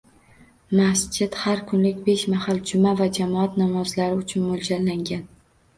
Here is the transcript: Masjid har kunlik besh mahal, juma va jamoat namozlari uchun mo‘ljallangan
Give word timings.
Masjid 0.77 1.35
har 1.41 1.61
kunlik 1.73 2.01
besh 2.07 2.25
mahal, 2.35 2.63
juma 2.73 2.97
va 3.03 3.09
jamoat 3.19 3.61
namozlari 3.65 4.21
uchun 4.25 4.49
mo‘ljallangan 4.51 5.27